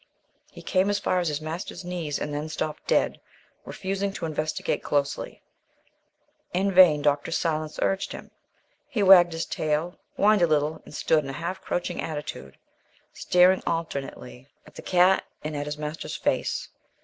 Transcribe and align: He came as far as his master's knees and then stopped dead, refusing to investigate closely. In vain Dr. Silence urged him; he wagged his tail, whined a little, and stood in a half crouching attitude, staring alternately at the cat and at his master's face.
He 0.51 0.63
came 0.63 0.89
as 0.89 0.97
far 0.97 1.19
as 1.19 1.27
his 1.27 1.41
master's 1.41 1.85
knees 1.85 2.17
and 2.17 2.33
then 2.33 2.49
stopped 2.49 2.87
dead, 2.87 3.21
refusing 3.65 4.11
to 4.13 4.25
investigate 4.25 4.81
closely. 4.81 5.43
In 6.55 6.71
vain 6.71 7.03
Dr. 7.03 7.29
Silence 7.31 7.77
urged 7.83 8.11
him; 8.11 8.31
he 8.87 9.03
wagged 9.03 9.31
his 9.31 9.45
tail, 9.45 9.99
whined 10.15 10.41
a 10.41 10.47
little, 10.47 10.81
and 10.85 10.95
stood 10.95 11.23
in 11.23 11.29
a 11.29 11.33
half 11.33 11.61
crouching 11.61 12.01
attitude, 12.01 12.57
staring 13.13 13.61
alternately 13.67 14.47
at 14.65 14.73
the 14.73 14.81
cat 14.81 15.23
and 15.43 15.55
at 15.55 15.67
his 15.67 15.77
master's 15.77 16.15
face. 16.15 16.69